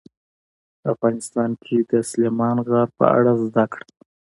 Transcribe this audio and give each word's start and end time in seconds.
افغانستان 0.91 1.49
کې 1.63 1.77
د 1.91 1.93
سلیمان 2.09 2.57
غر 2.67 2.87
په 2.97 3.05
اړه 3.17 3.31
زده 3.45 3.65
کړه. 3.73 3.87